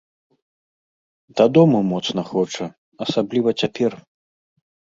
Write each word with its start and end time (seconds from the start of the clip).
Дадому 1.41 1.79
моцна 1.91 2.21
хоча, 2.31 2.65
асабліва 3.09 3.49
цяпер. 3.61 3.91